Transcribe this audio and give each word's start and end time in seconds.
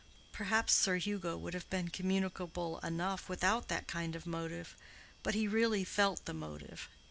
Perhaps 0.31 0.73
Sir 0.73 0.95
Hugo 0.97 1.37
would 1.37 1.53
have 1.53 1.69
been 1.69 1.89
communicable 1.89 2.79
enough 2.79 3.29
without 3.29 3.67
that 3.67 3.87
kind 3.87 4.19
motive, 4.25 4.75
but 5.21 5.35
he 5.35 5.47
really 5.47 5.83
felt 5.83 6.25
the 6.25 6.33
motive. 6.33 6.89